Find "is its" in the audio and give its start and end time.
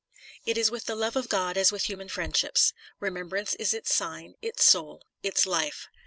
3.53-3.93